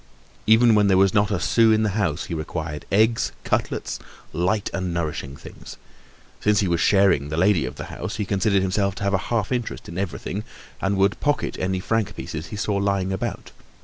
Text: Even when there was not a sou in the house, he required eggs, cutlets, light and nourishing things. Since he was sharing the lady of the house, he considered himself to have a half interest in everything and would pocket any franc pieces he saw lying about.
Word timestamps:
Even 0.47 0.73
when 0.73 0.87
there 0.87 0.97
was 0.97 1.13
not 1.13 1.29
a 1.29 1.39
sou 1.39 1.71
in 1.71 1.83
the 1.83 1.89
house, 1.89 2.23
he 2.25 2.33
required 2.33 2.87
eggs, 2.91 3.33
cutlets, 3.43 3.99
light 4.33 4.67
and 4.73 4.91
nourishing 4.95 5.35
things. 5.35 5.77
Since 6.39 6.61
he 6.61 6.67
was 6.67 6.81
sharing 6.81 7.29
the 7.29 7.37
lady 7.37 7.65
of 7.65 7.75
the 7.75 7.85
house, 7.93 8.15
he 8.15 8.25
considered 8.25 8.63
himself 8.63 8.95
to 8.95 9.03
have 9.03 9.13
a 9.13 9.19
half 9.29 9.51
interest 9.51 9.87
in 9.87 9.99
everything 9.99 10.43
and 10.81 10.97
would 10.97 11.19
pocket 11.19 11.55
any 11.59 11.79
franc 11.79 12.15
pieces 12.15 12.47
he 12.47 12.55
saw 12.55 12.77
lying 12.77 13.13
about. 13.13 13.51